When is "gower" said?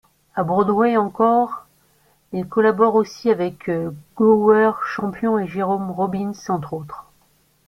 4.15-4.71